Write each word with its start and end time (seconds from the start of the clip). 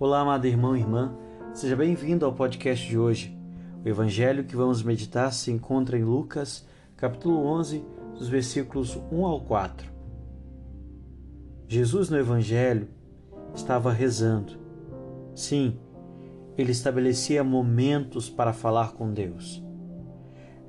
Olá, 0.00 0.20
amado 0.20 0.46
irmão 0.46 0.76
e 0.76 0.80
irmã, 0.80 1.12
seja 1.52 1.74
bem-vindo 1.74 2.24
ao 2.24 2.32
podcast 2.32 2.86
de 2.86 2.96
hoje. 2.96 3.36
O 3.84 3.88
evangelho 3.88 4.44
que 4.44 4.54
vamos 4.54 4.80
meditar 4.80 5.32
se 5.32 5.50
encontra 5.50 5.98
em 5.98 6.04
Lucas, 6.04 6.64
capítulo 6.96 7.44
11, 7.44 7.84
dos 8.16 8.28
versículos 8.28 8.96
1 9.10 9.26
ao 9.26 9.40
4. 9.40 9.90
Jesus 11.66 12.08
no 12.10 12.16
evangelho 12.16 12.86
estava 13.52 13.90
rezando. 13.90 14.52
Sim, 15.34 15.76
ele 16.56 16.70
estabelecia 16.70 17.42
momentos 17.42 18.30
para 18.30 18.52
falar 18.52 18.92
com 18.92 19.12
Deus. 19.12 19.60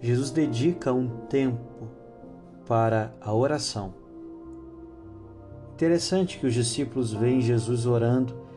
Jesus 0.01 0.31
dedica 0.31 0.91
um 0.91 1.27
tempo 1.27 1.87
para 2.65 3.13
a 3.21 3.31
oração. 3.31 3.93
Interessante 5.75 6.39
que 6.39 6.47
os 6.47 6.53
discípulos 6.55 7.13
veem 7.13 7.41
Jesus 7.41 7.85
orando 7.85 8.48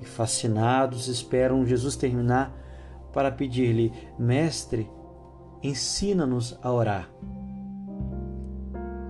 e 0.00 0.04
fascinados 0.04 1.08
esperam 1.08 1.66
Jesus 1.66 1.96
terminar 1.96 2.54
para 3.12 3.30
pedir-lhe: 3.30 3.92
Mestre, 4.18 4.88
ensina-nos 5.62 6.58
a 6.62 6.70
orar. 6.72 7.10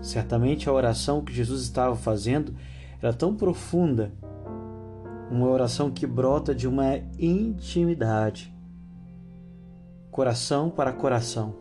Certamente 0.01 0.69
a 0.69 0.73
oração 0.73 1.25
que 1.25 1.33
Jesus 1.33 1.63
estava 1.63 1.97
fazendo 1.97 2.55
era 3.03 3.13
tão 3.13 3.35
profunda, 3.35 4.13
uma 5.30 5.49
oração 5.49 5.91
que 5.91 6.07
brota 6.07 6.55
de 6.55 6.69
uma 6.69 6.97
intimidade, 7.19 8.55
coração 10.11 10.71
para 10.71 10.93
coração, 10.93 11.55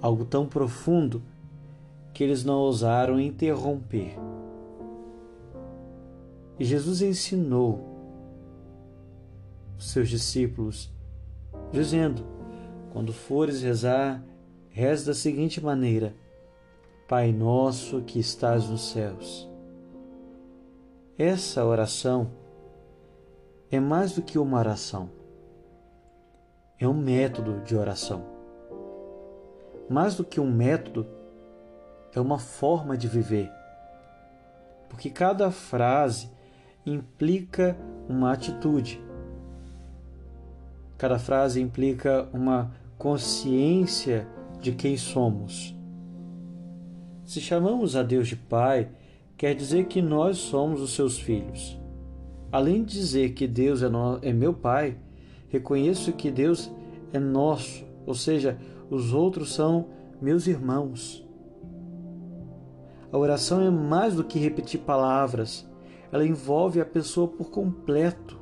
algo 0.00 0.24
tão 0.24 0.46
profundo 0.46 1.22
que 2.14 2.24
eles 2.24 2.44
não 2.44 2.54
ousaram 2.54 3.20
interromper. 3.20 4.16
E 6.58 6.64
Jesus 6.64 7.02
ensinou 7.02 7.94
os 9.76 9.90
seus 9.90 10.08
discípulos, 10.08 10.90
dizendo: 11.72 12.24
Quando 12.92 13.12
fores 13.12 13.62
rezar, 13.62 14.22
reze 14.70 15.06
da 15.06 15.14
seguinte 15.14 15.60
maneira: 15.60 16.14
Pai 17.08 17.32
nosso 17.32 18.02
que 18.02 18.18
estás 18.18 18.68
nos 18.68 18.90
céus. 18.90 19.48
Essa 21.18 21.64
oração 21.64 22.30
é 23.70 23.80
mais 23.80 24.12
do 24.12 24.22
que 24.22 24.38
uma 24.38 24.58
oração, 24.58 25.10
é 26.78 26.86
um 26.86 26.94
método 26.94 27.60
de 27.60 27.76
oração. 27.76 28.32
Mais 29.88 30.14
do 30.14 30.24
que 30.24 30.40
um 30.40 30.50
método, 30.50 31.06
é 32.12 32.20
uma 32.20 32.38
forma 32.38 32.96
de 32.96 33.06
viver. 33.06 33.50
Porque 34.88 35.10
cada 35.10 35.50
frase 35.50 36.30
implica 36.86 37.76
uma 38.08 38.32
atitude. 38.32 39.02
Cada 40.98 41.18
frase 41.18 41.60
implica 41.60 42.28
uma 42.32 42.72
consciência 42.98 44.28
de 44.60 44.72
quem 44.72 44.96
somos. 44.96 45.74
Se 47.24 47.40
chamamos 47.40 47.96
a 47.96 48.02
Deus 48.02 48.28
de 48.28 48.36
Pai, 48.36 48.90
quer 49.36 49.54
dizer 49.54 49.86
que 49.86 50.00
nós 50.00 50.38
somos 50.38 50.80
os 50.80 50.94
seus 50.94 51.18
filhos. 51.18 51.78
Além 52.52 52.84
de 52.84 52.94
dizer 52.94 53.32
que 53.32 53.46
Deus 53.46 53.82
é, 53.82 53.88
no, 53.88 54.18
é 54.22 54.32
meu 54.32 54.54
Pai, 54.54 54.96
reconheço 55.48 56.12
que 56.12 56.30
Deus 56.30 56.70
é 57.12 57.18
nosso, 57.18 57.84
ou 58.06 58.14
seja, 58.14 58.58
os 58.90 59.12
outros 59.12 59.54
são 59.54 59.86
meus 60.20 60.46
irmãos. 60.46 61.26
A 63.10 63.18
oração 63.18 63.60
é 63.60 63.70
mais 63.70 64.14
do 64.14 64.24
que 64.24 64.38
repetir 64.38 64.80
palavras, 64.80 65.68
ela 66.14 66.24
envolve 66.24 66.80
a 66.80 66.84
pessoa 66.84 67.26
por 67.26 67.50
completo. 67.50 68.38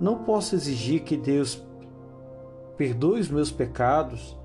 Não 0.00 0.24
posso 0.24 0.56
exigir 0.56 1.04
que 1.04 1.16
Deus 1.16 1.64
perdoe 2.76 3.20
os 3.20 3.28
meus 3.28 3.52
pecados 3.52 4.36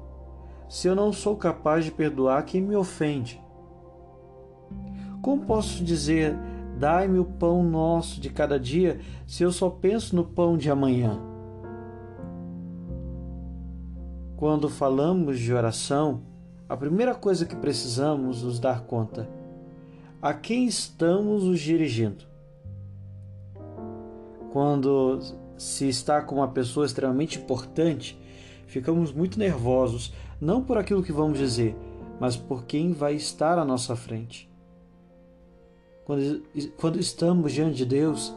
se 0.69 0.87
eu 0.87 0.93
não 0.93 1.11
sou 1.11 1.35
capaz 1.35 1.85
de 1.85 1.91
perdoar 1.91 2.45
quem 2.45 2.61
me 2.61 2.75
ofende. 2.75 3.41
Como 5.23 5.43
posso 5.47 5.83
dizer, 5.83 6.37
dai-me 6.77 7.17
o 7.17 7.25
pão 7.25 7.63
nosso 7.63 8.21
de 8.21 8.29
cada 8.29 8.59
dia, 8.59 8.99
se 9.25 9.41
eu 9.41 9.51
só 9.51 9.71
penso 9.71 10.15
no 10.15 10.23
pão 10.23 10.55
de 10.55 10.69
amanhã? 10.69 11.19
Quando 14.37 14.69
falamos 14.69 15.39
de 15.39 15.51
oração, 15.51 16.21
a 16.69 16.77
primeira 16.77 17.15
coisa 17.15 17.43
que 17.43 17.55
precisamos 17.55 18.43
nos 18.43 18.59
dar 18.59 18.81
conta 18.81 19.38
a 20.21 20.33
quem 20.33 20.65
estamos 20.65 21.43
os 21.43 21.59
dirigindo. 21.59 22.25
Quando 24.51 25.19
se 25.57 25.87
está 25.87 26.21
com 26.21 26.35
uma 26.35 26.47
pessoa 26.47 26.85
extremamente 26.85 27.39
importante, 27.39 28.19
ficamos 28.65 29.11
muito 29.13 29.39
nervosos, 29.39 30.13
não 30.41 30.63
por 30.63 30.77
aquilo 30.77 31.03
que 31.03 31.11
vamos 31.11 31.37
dizer, 31.37 31.75
mas 32.19 32.35
por 32.35 32.65
quem 32.65 32.91
vai 32.91 33.15
estar 33.15 33.57
à 33.57 33.63
nossa 33.63 33.95
frente. 33.95 34.49
Quando, 36.05 36.43
quando 36.75 36.99
estamos 36.99 37.53
diante 37.53 37.77
de 37.77 37.85
Deus, 37.85 38.33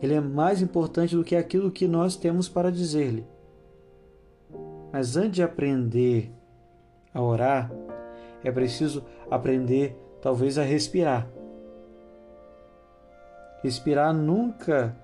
Ele 0.00 0.14
é 0.14 0.20
mais 0.20 0.62
importante 0.62 1.14
do 1.14 1.22
que 1.22 1.36
aquilo 1.36 1.70
que 1.70 1.86
nós 1.86 2.16
temos 2.16 2.48
para 2.48 2.72
dizer-lhe. 2.72 3.26
Mas 4.92 5.16
antes 5.16 5.32
de 5.32 5.42
aprender 5.42 6.32
a 7.12 7.20
orar, 7.20 7.70
é 8.42 8.50
preciso 8.50 9.04
aprender 9.30 9.96
talvez 10.24 10.56
a 10.56 10.62
respirar. 10.62 11.28
Respirar 13.62 14.14
nunca 14.14 14.96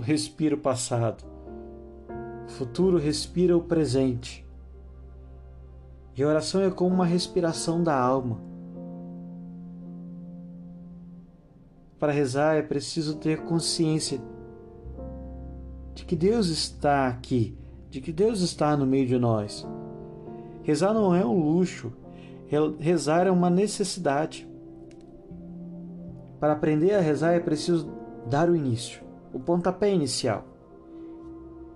respira 0.00 0.54
o 0.54 0.58
passado. 0.58 1.22
O 2.46 2.50
futuro 2.50 2.96
respira 2.96 3.54
o 3.54 3.60
presente. 3.60 4.42
E 6.16 6.22
a 6.22 6.26
oração 6.26 6.62
é 6.62 6.70
como 6.70 6.94
uma 6.94 7.04
respiração 7.04 7.84
da 7.84 7.94
alma. 7.94 8.40
Para 11.98 12.12
rezar 12.12 12.56
é 12.56 12.62
preciso 12.62 13.18
ter 13.18 13.44
consciência 13.44 14.18
de 15.94 16.06
que 16.06 16.16
Deus 16.16 16.46
está 16.46 17.06
aqui, 17.06 17.54
de 17.90 18.00
que 18.00 18.14
Deus 18.14 18.40
está 18.40 18.74
no 18.78 18.86
meio 18.86 19.06
de 19.06 19.18
nós. 19.18 19.68
Rezar 20.62 20.94
não 20.94 21.14
é 21.14 21.22
um 21.22 21.38
luxo, 21.38 21.92
Rezar 22.78 23.26
é 23.26 23.30
uma 23.30 23.50
necessidade. 23.50 24.48
Para 26.38 26.52
aprender 26.52 26.92
a 26.94 27.00
rezar 27.00 27.32
é 27.32 27.40
preciso 27.40 27.90
dar 28.28 28.48
o 28.48 28.54
início, 28.54 29.02
o 29.32 29.40
pontapé 29.40 29.92
inicial. 29.92 30.44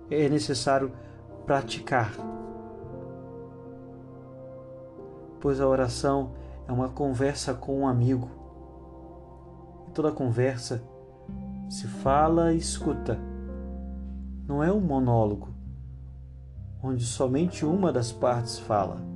É 0.09 0.29
necessário 0.29 0.91
praticar. 1.45 2.13
Pois 5.41 5.59
a 5.59 5.67
oração 5.67 6.31
é 6.67 6.71
uma 6.71 6.87
conversa 6.87 7.53
com 7.53 7.81
um 7.81 7.87
amigo. 7.87 8.29
E 9.89 9.91
toda 9.91 10.11
conversa 10.11 10.81
se 11.69 11.85
fala 11.87 12.53
e 12.53 12.57
escuta. 12.57 13.19
Não 14.47 14.63
é 14.63 14.71
um 14.71 14.79
monólogo, 14.79 15.49
onde 16.81 17.03
somente 17.03 17.65
uma 17.65 17.91
das 17.91 18.11
partes 18.11 18.57
fala 18.59 19.11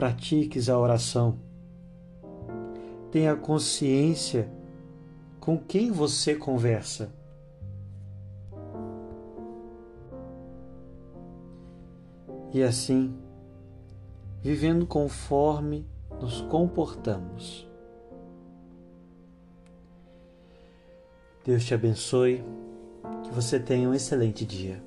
pratiques 0.00 0.70
a 0.70 0.78
oração. 0.78 1.38
Tenha 3.12 3.36
consciência 3.36 4.50
com 5.38 5.58
quem 5.58 5.92
você 5.92 6.34
conversa. 6.34 7.12
E 12.50 12.62
assim, 12.62 13.14
vivendo 14.40 14.86
conforme 14.86 15.86
nos 16.18 16.40
comportamos. 16.40 17.68
Deus 21.44 21.62
te 21.62 21.74
abençoe, 21.74 22.42
que 23.22 23.30
você 23.34 23.60
tenha 23.60 23.86
um 23.86 23.92
excelente 23.92 24.46
dia. 24.46 24.82